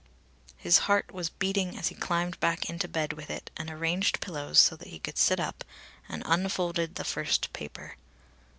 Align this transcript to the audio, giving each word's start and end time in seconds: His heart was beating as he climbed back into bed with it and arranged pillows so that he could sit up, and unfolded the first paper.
His 0.57 0.79
heart 0.89 1.11
was 1.11 1.29
beating 1.29 1.77
as 1.77 1.89
he 1.89 1.93
climbed 1.93 2.39
back 2.39 2.67
into 2.71 2.87
bed 2.87 3.13
with 3.13 3.29
it 3.29 3.51
and 3.55 3.69
arranged 3.69 4.19
pillows 4.19 4.57
so 4.57 4.75
that 4.75 4.87
he 4.87 4.97
could 4.97 5.19
sit 5.19 5.39
up, 5.39 5.63
and 6.09 6.23
unfolded 6.25 6.95
the 6.95 7.03
first 7.03 7.53
paper. 7.53 7.97